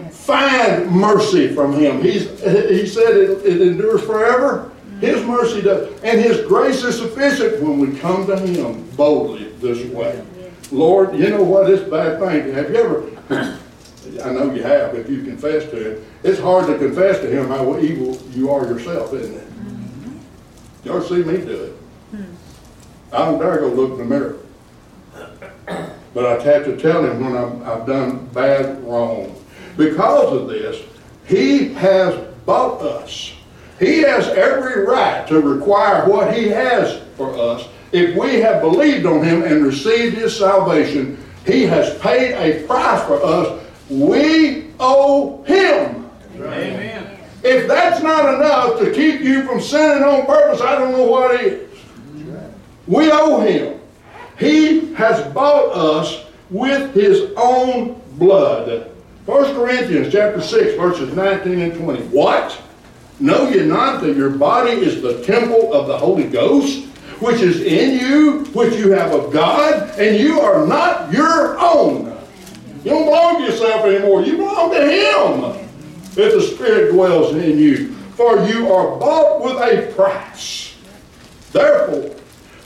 [0.09, 2.01] Find mercy from him.
[2.01, 4.71] He's, he said it, it endures forever.
[5.03, 6.01] His mercy does.
[6.01, 10.23] And his grace is sufficient when we come to him boldly this way.
[10.71, 11.69] Lord, you know what?
[11.69, 12.53] It's a bad thing.
[12.53, 13.09] Have you ever,
[14.23, 17.49] I know you have, if you confess to him, it's hard to confess to him
[17.49, 19.47] how evil you are yourself, isn't it?
[19.49, 20.87] Mm-hmm.
[20.87, 21.71] Y'all see me do it.
[22.11, 22.23] Hmm.
[23.11, 24.37] I don't dare go look in the mirror.
[26.13, 29.35] But I have to tell him when I'm, I've done bad wrong.
[29.75, 30.79] Because of this,
[31.25, 33.33] he has bought us.
[33.83, 37.67] He has every right to require what he has for us.
[37.91, 43.03] If we have believed on him and received his salvation, he has paid a price
[43.05, 43.61] for us.
[43.89, 46.09] We owe him.
[46.35, 47.19] Amen.
[47.43, 51.41] If that's not enough to keep you from sinning on purpose, I don't know what
[51.41, 51.69] is.
[52.87, 53.81] We owe him.
[54.39, 58.91] He has bought us with his own blood.
[59.25, 62.01] 1 Corinthians chapter 6, verses 19 and 20.
[62.07, 62.61] What?
[63.19, 66.85] Know ye not that your body is the temple of the Holy Ghost,
[67.19, 72.05] which is in you, which you have of God, and you are not your own.
[72.83, 74.23] You don't belong to yourself anymore.
[74.23, 75.69] You belong to Him.
[76.15, 77.93] If the Spirit dwells in you.
[78.15, 80.75] For you are bought with a price.
[81.51, 82.15] Therefore,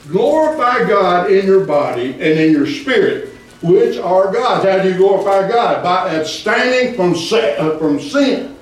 [0.08, 3.30] glorify God in your body and in your spirit,
[3.62, 4.66] which are God's.
[4.66, 5.82] How do you glorify God?
[5.82, 7.12] By abstaining from.
[7.12, 8.57] Uh, from sin.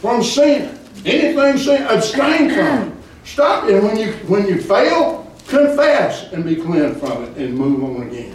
[0.00, 0.78] From sin.
[1.04, 2.94] Anything sin, abstain from it.
[3.24, 3.74] Stop it.
[3.74, 8.08] And when you when you fail, confess and be cleansed from it and move on
[8.08, 8.34] again.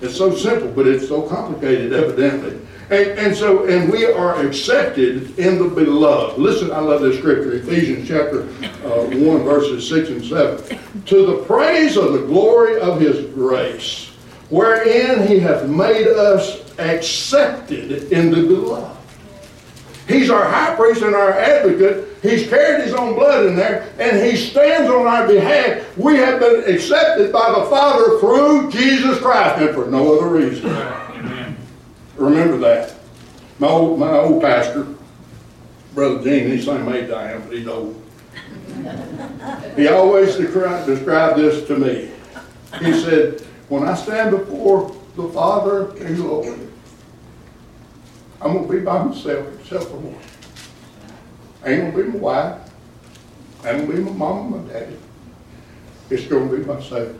[0.00, 2.58] It's so simple, but it's so complicated, evidently.
[2.90, 6.38] And, and so, and we are accepted in the beloved.
[6.38, 8.44] Listen, I love this scripture, Ephesians chapter
[8.84, 10.78] uh, 1, verses 6 and 7.
[11.06, 14.08] To the praise of the glory of his grace,
[14.48, 18.99] wherein he hath made us accepted in the beloved.
[20.10, 22.18] He's our high priest and our advocate.
[22.20, 25.96] He's carried his own blood in there, and he stands on our behalf.
[25.96, 30.68] We have been accepted by the Father through Jesus Christ, and for no other reason.
[32.16, 32.94] Remember that.
[33.58, 34.88] My old, my old pastor,
[35.94, 38.02] Brother Gene, he's the same age I am, but he's old.
[39.76, 42.10] He always described, described this to me.
[42.80, 46.69] He said, when I stand before the Father and Lord,
[48.42, 50.16] I'm gonna be by myself, except for one.
[51.64, 52.70] Ain't gonna be my wife.
[53.64, 54.96] Ain't gonna be my mama, my daddy.
[56.08, 57.16] It's gonna be myself.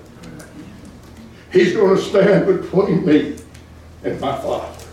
[1.53, 3.37] He's gonna stand between me
[4.03, 4.87] and my Father.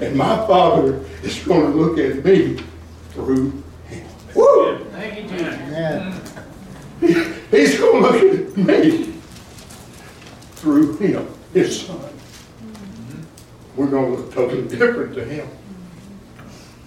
[0.00, 2.62] And my Father is gonna look at me
[3.10, 4.08] through him.
[4.34, 4.84] Woo!
[4.92, 5.54] Thank you, Jesus.
[5.54, 6.22] Amen.
[7.50, 9.14] He's gonna look at me
[10.54, 11.98] through him, his son.
[11.98, 13.22] Mm-hmm.
[13.76, 15.48] we're gonna look totally different to him.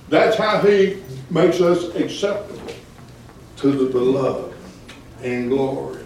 [0.10, 2.62] That's how he makes us acceptable
[3.58, 4.56] to the beloved
[5.24, 6.04] in glory.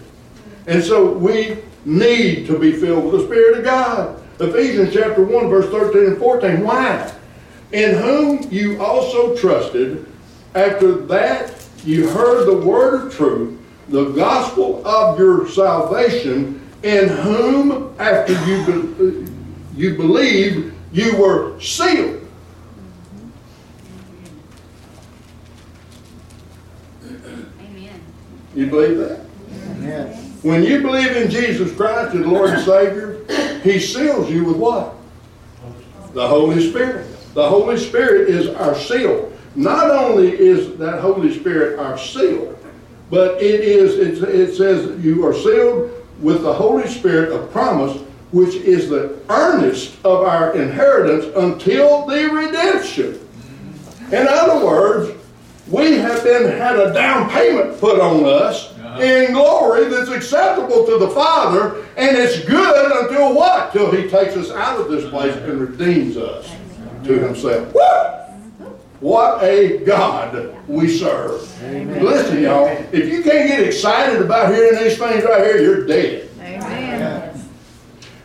[0.66, 4.22] And so we need to be filled with the Spirit of God.
[4.40, 6.64] Ephesians chapter 1, verse 13 and 14.
[6.64, 7.12] Why?
[7.72, 10.06] In whom you also trusted,
[10.54, 13.58] after that you heard the word of truth,
[13.88, 19.32] the gospel of your salvation, in whom, after you, be-
[19.76, 22.19] you believed, you were sealed.
[28.60, 29.20] You believe that?
[29.80, 30.22] Yes.
[30.42, 33.24] When you believe in Jesus Christ as Lord and Savior,
[33.62, 34.96] He seals you with what?
[36.12, 37.06] The Holy Spirit.
[37.32, 39.32] The Holy Spirit is our seal.
[39.54, 42.54] Not only is that Holy Spirit our seal,
[43.08, 48.02] but it is, it, it says you are sealed with the Holy Spirit of promise,
[48.30, 53.26] which is the earnest of our inheritance until the redemption.
[54.12, 55.19] In other words,
[55.70, 59.00] we have been had a down payment put on us uh-huh.
[59.00, 63.72] in glory that's acceptable to the Father, and it's good until what?
[63.72, 66.50] Till He takes us out of this place and redeems us
[67.04, 67.72] to Himself.
[67.72, 68.16] What?
[69.00, 71.40] What a God we serve.
[72.02, 76.28] Listen, y'all, if you can't get excited about hearing these things right here, you're dead.
[76.38, 77.48] Yes.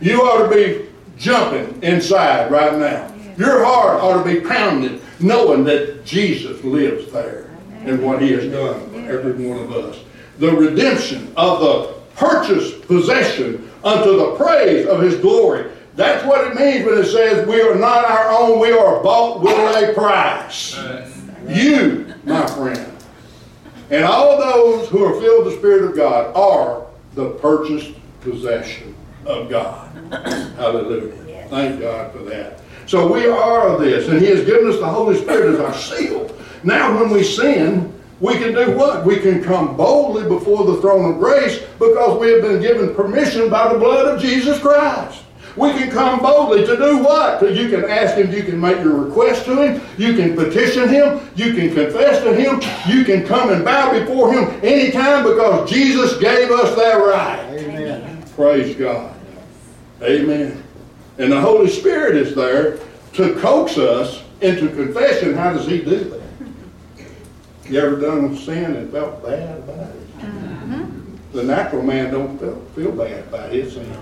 [0.02, 3.10] You ought to be jumping inside right now.
[3.38, 7.50] Your heart ought to be pounding, knowing that Jesus lives there
[7.86, 10.00] and what He has done for every one of us.
[10.40, 15.72] The redemption of the purchased possession unto the praise of His glory.
[15.96, 19.42] That's what it means when it says we are not our own, we are bought
[19.42, 20.78] with a price.
[21.48, 22.92] You, my friend,
[23.92, 28.96] and all those who are filled with the Spirit of God are the purchased possession
[29.26, 29.90] of God.
[30.58, 31.48] Hallelujah.
[31.50, 32.60] Thank God for that.
[32.88, 35.74] So we are of this, and He has given us the Holy Spirit as our
[35.74, 36.32] seal.
[36.64, 39.06] Now, when we sin, we can do what?
[39.06, 43.50] We can come boldly before the throne of grace because we have been given permission
[43.50, 45.24] by the blood of Jesus Christ.
[45.56, 47.42] We can come boldly to do what?
[47.42, 51.22] You can ask Him, you can make your request to Him, you can petition Him,
[51.36, 56.18] you can confess to Him, you can come and bow before Him anytime because Jesus
[56.20, 57.40] gave us that right.
[57.54, 58.24] Amen.
[58.36, 59.16] Praise God.
[60.02, 60.65] Amen.
[61.18, 62.80] And the Holy Spirit is there
[63.14, 65.34] to coax us into confession.
[65.34, 66.22] How does He do that?
[67.70, 70.18] You ever done sin and felt bad about it?
[70.20, 71.16] Mm-hmm.
[71.34, 73.98] The natural man don't feel, feel bad about his sin.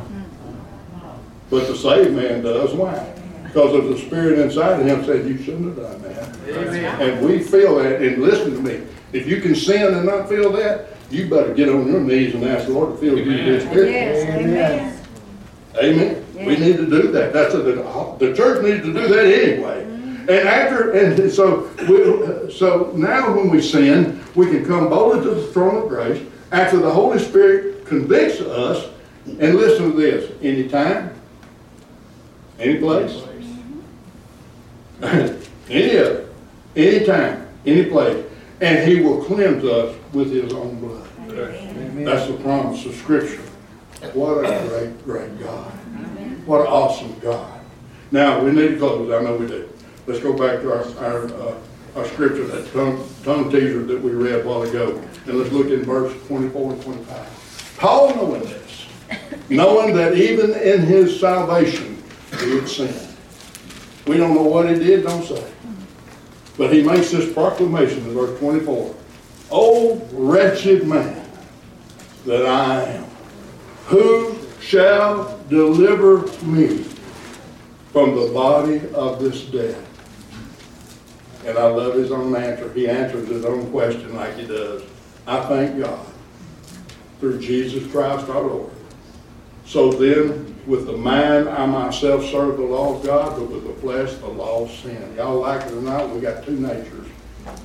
[1.49, 2.73] But the saved man does.
[2.73, 3.13] Why?
[3.45, 6.35] Because of the spirit inside of him said, you shouldn't have done that.
[6.49, 7.01] Amen.
[7.01, 10.51] And we feel that, and listen to me, if you can sin and not feel
[10.53, 13.39] that, you better get on your knees and ask the Lord to fill you with
[13.39, 13.91] His Spirit.
[13.91, 14.99] Yes, amen.
[15.77, 16.22] Amen.
[16.45, 17.33] We need to do that.
[17.33, 19.83] That's a, the, the church needs to do that anyway.
[19.83, 25.35] And after, and so, we, so now when we sin, we can come boldly to
[25.35, 28.89] the throne of grace after the Holy Spirit convicts us.
[29.25, 31.13] And listen to this: anytime,
[32.59, 33.23] any place,
[35.01, 36.29] any other,
[36.75, 38.25] anytime, any place,
[38.59, 41.07] and He will cleanse us with His own blood.
[41.29, 42.03] Amen.
[42.03, 43.41] That's the promise of Scripture.
[44.13, 45.71] What a great, great God.
[46.45, 47.61] What an awesome God.
[48.11, 49.11] Now, we need to close.
[49.11, 49.69] I know we do.
[50.05, 51.55] Let's go back to our, our, uh,
[51.95, 55.01] our scripture, that tongue, tongue teaser that we read a while ago.
[55.25, 57.75] And let's look in verse 24 and 25.
[57.77, 58.85] Paul knowing this,
[59.49, 62.03] knowing that even in his salvation,
[62.39, 63.15] he had sinned.
[64.05, 65.51] We don't know what he did, don't say.
[66.57, 68.95] But he makes this proclamation in verse 24.
[69.51, 71.25] O wretched man
[72.25, 73.05] that I am,
[73.85, 76.83] who shall deliver me
[77.91, 79.79] from the body of this death?
[81.45, 82.71] And I love his own answer.
[82.73, 84.83] He answers his own question like he does.
[85.27, 86.05] I thank God
[87.19, 88.71] through Jesus Christ our Lord.
[89.65, 93.73] So then, with the mind, I myself serve the law of God, but with the
[93.81, 95.15] flesh, the law of sin.
[95.15, 97.07] Y'all like it or not, we got two natures.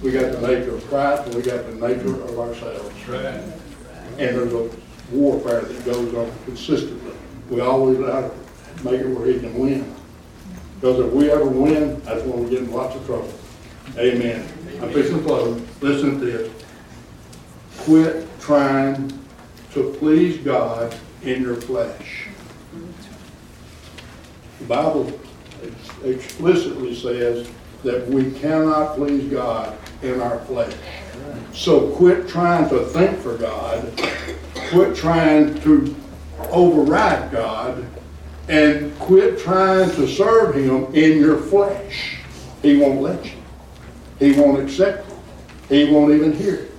[0.02, 3.08] We got the nature of Christ and we got the nature of ourselves.
[3.08, 3.42] Right.
[4.18, 4.70] And there's a
[5.12, 7.12] warfare that goes on consistently.
[7.50, 8.30] We always try to
[8.84, 9.94] make it where he can win.
[10.80, 13.32] Because if we ever win, that's when we get in lots of trouble.
[13.96, 14.46] Amen.
[14.80, 15.60] I'm fixing to close.
[15.80, 16.64] Listen to this.
[17.78, 19.08] Quit trying
[19.72, 22.28] to please God in your flesh.
[24.60, 25.18] The Bible
[25.62, 27.48] ex- explicitly says
[27.82, 30.74] that we cannot please God in our flesh.
[31.52, 33.90] So quit trying to think for God.
[34.70, 35.94] Quit trying to
[36.50, 37.84] override God
[38.48, 42.16] and quit trying to serve him in your flesh.
[42.62, 43.32] He won't let you.
[44.18, 45.16] He won't accept it.
[45.68, 46.70] He won't even hear it.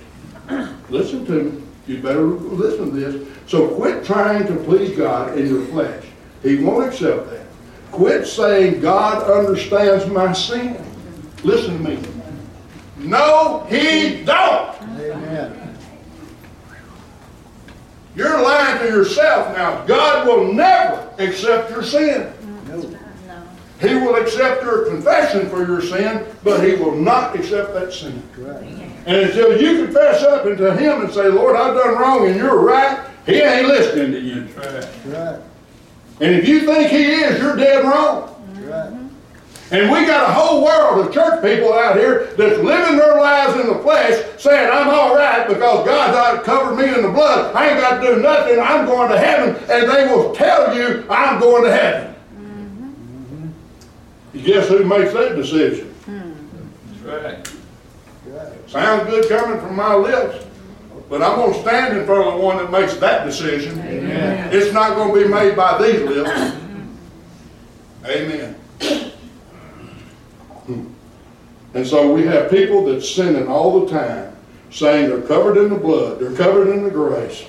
[0.90, 1.62] Listen to me.
[1.86, 3.28] You better listen to this.
[3.46, 6.04] So quit trying to please God in your flesh.
[6.42, 7.46] He won't accept that.
[7.90, 10.80] Quit saying God understands my sin.
[11.42, 11.98] Listen to me.
[12.98, 14.80] No, he don't.
[14.82, 15.59] Amen.
[18.20, 19.82] You're lying to yourself now.
[19.86, 22.30] God will never accept your sin.
[22.68, 22.94] No.
[23.80, 28.22] He will accept your confession for your sin, but he will not accept that sin.
[28.36, 28.62] Right.
[29.06, 32.60] And until you confess up into him and say, Lord, I've done wrong and you're
[32.60, 34.42] right, he ain't listening to you.
[34.54, 34.88] Right.
[35.06, 35.40] Right.
[36.20, 38.29] And if you think he is, you're dead wrong.
[39.72, 43.60] And we got a whole world of church people out here that's living their lives
[43.60, 47.54] in the flesh, saying, I'm all right because God's out covered me in the blood.
[47.54, 48.58] I ain't got to do nothing.
[48.58, 49.54] I'm going to heaven.
[49.70, 52.14] And they will tell you, I'm going to heaven.
[52.34, 53.50] Mm-hmm.
[54.34, 55.94] You guess who makes that decision?
[56.06, 57.06] Mm-hmm.
[57.06, 57.54] That's right.
[58.26, 58.70] Right.
[58.70, 60.44] Sounds good coming from my lips,
[61.08, 63.78] but I'm going to stand in front of the one that makes that decision.
[63.80, 64.48] Amen.
[64.52, 66.30] It's not going to be made by these lips.
[66.30, 68.06] Mm-hmm.
[68.06, 68.56] Amen.
[71.74, 74.36] And so we have people that's sinning all the time,
[74.70, 77.44] saying they're covered in the blood, they're covered in the grace,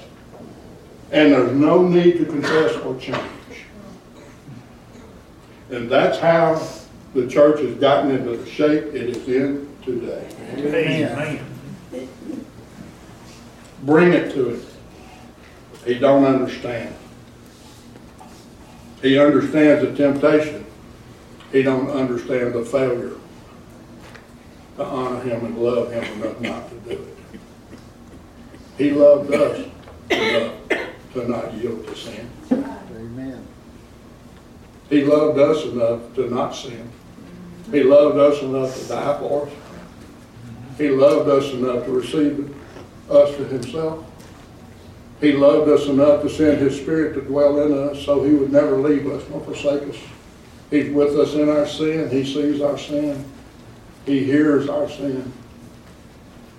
[1.12, 3.20] and there's no need to confess or change.
[5.72, 6.62] And that's how
[7.14, 10.30] the church has gotten into the shape it is in today.
[10.54, 11.46] Amen.
[13.84, 14.66] Bring it to him.
[15.86, 16.94] He don't understand.
[19.02, 20.66] He understands the temptation.
[21.52, 23.14] He don't understand the failure
[24.82, 27.40] to honor him and love him enough not to do it.
[28.78, 29.68] He loved us
[30.10, 30.54] enough
[31.14, 32.30] to not yield to sin.
[32.52, 33.46] Amen.
[34.90, 36.90] He loved us enough to not sin.
[37.72, 39.54] He loved us enough to die for us.
[40.78, 42.56] He loved us enough to receive
[43.10, 44.06] us to himself.
[45.20, 48.52] He loved us enough to send his spirit to dwell in us so he would
[48.52, 49.98] never leave us nor forsake us.
[50.72, 52.10] He's with us in our sin.
[52.10, 53.24] He sees our sin.
[54.06, 55.32] He hears our sin.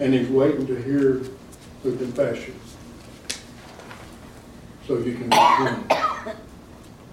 [0.01, 1.23] And he's waiting to hear
[1.85, 2.59] the confession.
[4.87, 6.39] So you can repent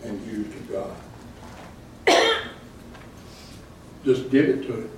[0.04, 0.96] and use to God.
[4.04, 4.90] Just give it to him.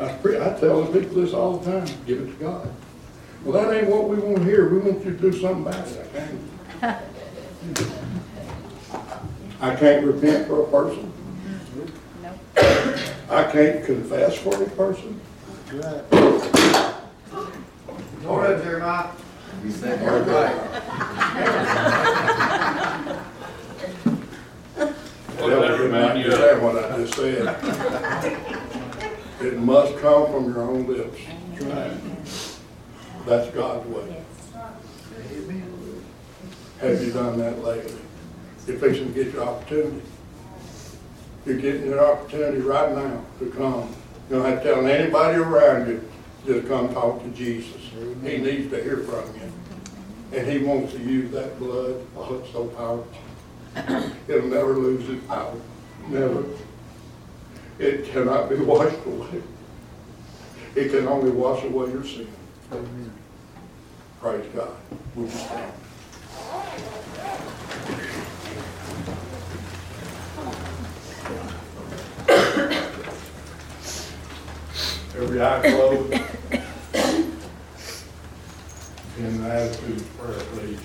[0.00, 2.74] I, pre- I tell the people this all the time, give it to God.
[3.44, 4.68] Well, that ain't what we want to hear.
[4.68, 6.10] We want you to do something about it.
[6.12, 6.18] I
[6.82, 7.02] can't.
[9.60, 11.12] I can't repent for a person.
[13.30, 15.20] I can't confess for a person.
[15.72, 16.04] Right.
[18.24, 19.10] Hold up, Jeremiah.
[19.64, 20.56] You said you're right.
[25.38, 27.46] Well, Devil that did remind you of, what I just said.
[29.40, 31.20] It must come from your own lips.
[33.26, 34.22] That's God's way.
[36.80, 37.94] Have you done that lately?
[38.66, 40.02] You're fixing to get your opportunity.
[41.46, 43.94] You're getting your opportunity right now to come.
[44.28, 46.08] You don't have to tell anybody around you,
[46.46, 47.80] just come talk to Jesus.
[48.22, 49.52] He needs to hear from you.
[50.38, 54.12] And he wants to use that blood, oh, it's so powerful.
[54.28, 55.54] It'll never lose its power,
[56.08, 56.44] never.
[57.78, 59.42] It cannot be washed away.
[60.74, 62.28] It can only wash away your sin.
[62.72, 63.12] Amen.
[64.20, 64.76] Praise God.
[65.14, 65.72] Would you stand?
[75.38, 76.12] Every eye closed.
[79.18, 80.80] In the attitude of prayer, please.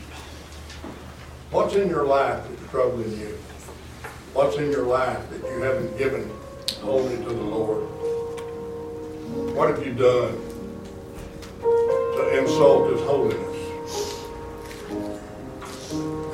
[1.51, 3.37] What's in your life that's troubling you?
[4.33, 6.29] What's in your life that you haven't given
[6.81, 7.83] wholly to the Lord?
[9.55, 10.35] What have you done
[11.61, 13.57] to insult His holiness?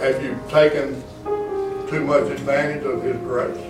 [0.01, 1.03] Have you taken
[1.89, 3.68] too much advantage of His grace?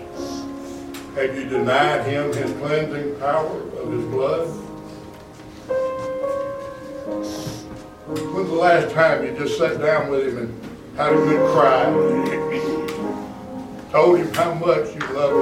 [1.16, 4.47] Have you denied Him His cleansing power of His blood?
[8.07, 11.86] When's the last time you just sat down with Him and had a good cry?
[13.91, 15.34] Told Him how much you love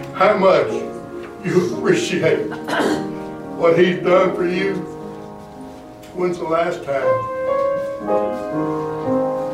[0.00, 0.72] Him, how much
[1.44, 2.48] you appreciate
[3.58, 4.76] what He's done for you?
[6.14, 7.04] When's the last time?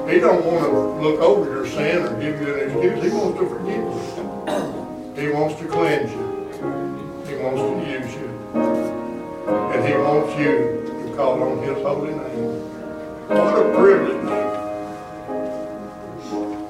[0.09, 0.71] He don't want to
[1.03, 3.05] look over your sin or give you an excuse.
[3.05, 4.20] He wants to forgive you.
[5.21, 6.19] He wants to cleanse you.
[7.29, 8.29] He wants to use you.
[8.55, 12.55] And he wants you to call on his holy name.
[13.29, 14.17] What a privilege.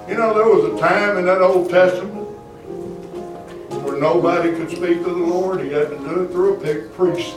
[0.08, 2.26] You know, there was a time in that Old Testament
[3.84, 5.60] where nobody could speak to the Lord.
[5.60, 7.36] He had to do it through a priest.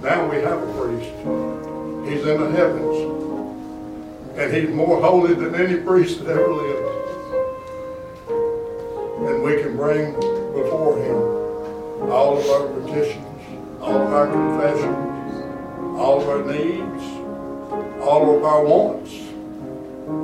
[0.00, 1.12] Now we have a priest.
[2.08, 2.96] He's in the heavens.
[4.38, 6.83] And he's more holy than any priest that ever lived.
[9.26, 13.24] And we can bring before him all of our petitions,
[13.80, 17.04] all of our confessions, all of our needs,
[18.02, 19.12] all of our wants,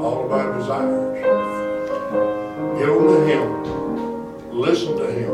[0.05, 1.11] all of our desires.
[2.79, 4.51] Give them to him.
[4.53, 5.33] Listen to him.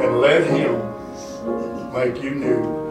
[0.00, 2.86] And let him make you new.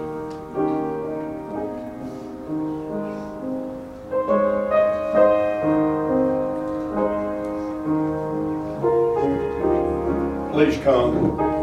[10.83, 11.54] Come.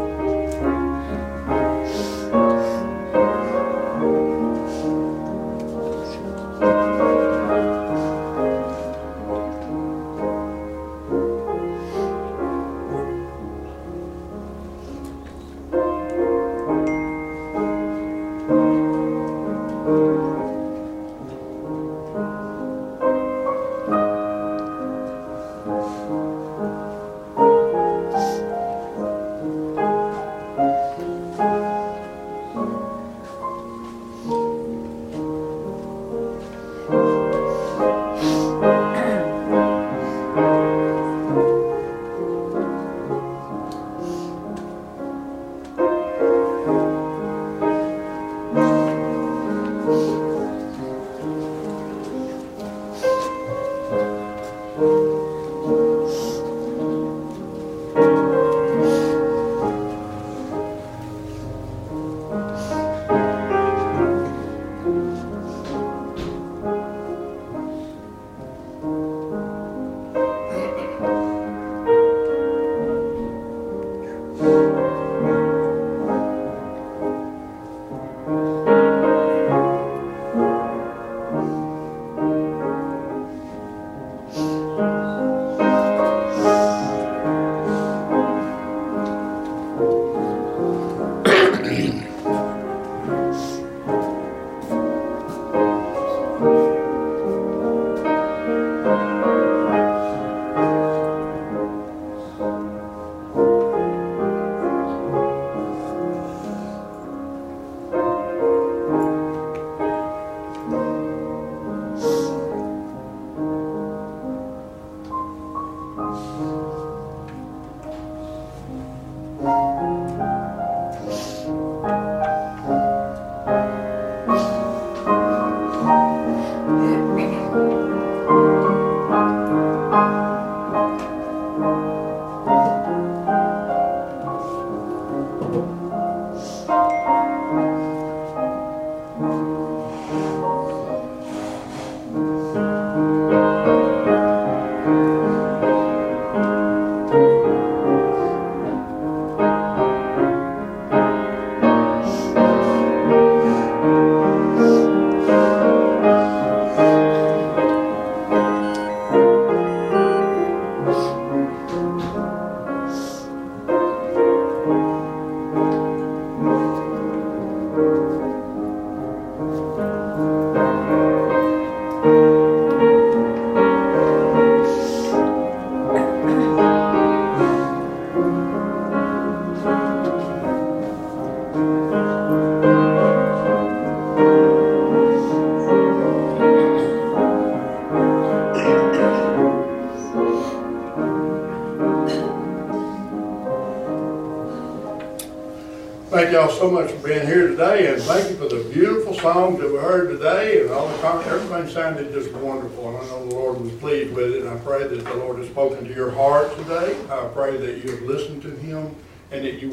[199.33, 203.01] Songs that we heard today, and all the comments, everything sounded just wonderful, and I
[203.07, 205.83] know the Lord was pleased with it, and I pray that the Lord has spoken
[205.85, 206.95] to your heart today.
[207.09, 208.95] I pray that you have listened to Him,
[209.31, 209.69] and that you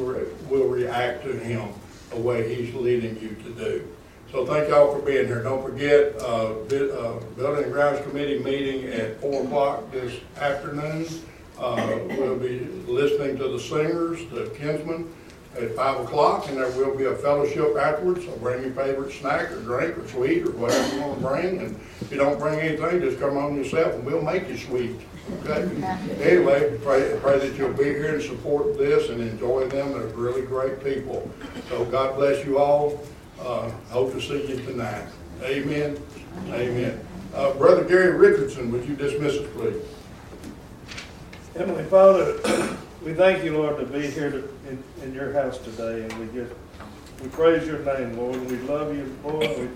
[0.49, 1.69] will- react to Him
[2.09, 3.83] the way He's leading you to do.
[4.33, 5.43] So thank y'all for being here.
[5.43, 11.05] Don't forget, uh, uh, Building and Grounds Committee meeting at four o'clock this afternoon.
[11.59, 15.05] Uh, we'll be listening to the singers, the Kingsmen,
[15.57, 19.51] at five o'clock, and there will be a fellowship afterwards, so bring your favorite snack
[19.51, 23.01] or drink or sweet or whatever you wanna bring, and if you don't bring anything,
[23.01, 24.97] just come on yourself and we'll make you sweet,
[25.45, 25.69] okay?
[26.21, 30.43] Anyway, pray, pray that you'll be here and support this and enjoy them, they're really
[30.43, 31.29] great people.
[31.69, 33.01] So God bless you all,
[33.41, 35.07] uh, hope to see you tonight.
[35.43, 35.99] Amen.
[36.49, 37.01] Amen.
[37.35, 39.83] Uh, Brother Gary Richardson, would you dismiss us, please?
[41.57, 42.39] Heavenly Father,
[43.03, 46.27] we thank you, Lord, to be here to- in, in your house today, and we
[46.39, 46.53] just,
[47.23, 49.49] we praise your name, Lord, and we love you, Lord.
[49.49, 49.67] We,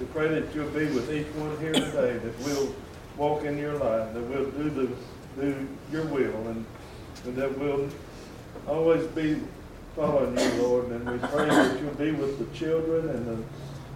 [0.00, 2.74] we pray that you'll be with each one here today, that we'll
[3.16, 4.88] walk in your light, that we'll do the,
[5.40, 6.64] do your will, and,
[7.24, 7.88] and that we'll
[8.66, 9.40] always be
[9.96, 13.44] following you, Lord, and we pray that you'll be with the children and the,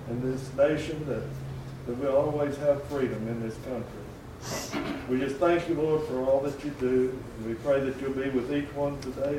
[0.08, 1.22] and this nation, that,
[1.86, 4.01] that we'll always have freedom in this country.
[5.08, 7.18] We just thank you, Lord, for all that you do.
[7.46, 9.38] We pray that you'll be with each one today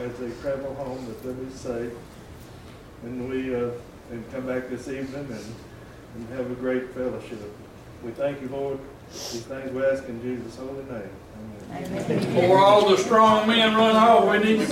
[0.00, 1.92] as they travel home, that they'll be safe.
[3.02, 3.70] And we, uh,
[4.10, 5.54] and come back this evening and,
[6.16, 7.38] and have a great fellowship.
[8.02, 8.78] We thank you, Lord.
[9.10, 11.10] These things we ask in Jesus' holy name.
[11.72, 12.04] Amen.
[12.10, 12.34] Amen.
[12.34, 14.66] Before all the strong men run off, we need to